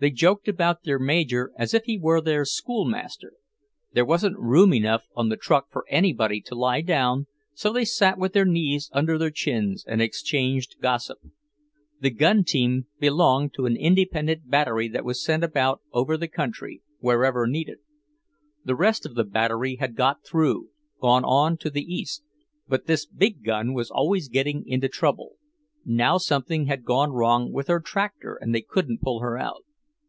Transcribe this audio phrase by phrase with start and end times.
[0.00, 3.32] They joked about their Major as if he were their schoolmaster.
[3.94, 8.16] There wasn't room enough on the truck for anybody to lie down, so they sat
[8.16, 11.18] with their knees under their chins and exchanged gossip.
[12.00, 16.80] The gun team belonged to an independent battery that was sent about over the country,
[17.00, 17.78] "wherever needed."
[18.64, 20.68] The rest of the battery had got through,
[21.00, 22.22] gone on to the east,
[22.68, 25.38] but this big gun was always getting into trouble;
[25.84, 29.64] now something had gone wrong with her tractor and they couldn't pull her out.